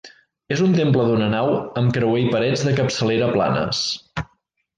És 0.53 0.61
un 0.67 0.71
temple 0.77 1.03
d'una 1.09 1.27
nau 1.33 1.49
amb 1.81 1.93
creuer 1.99 2.23
i 2.23 2.33
parets 2.37 2.65
de 2.69 2.73
capçalera 2.81 3.29
planes. 3.37 3.85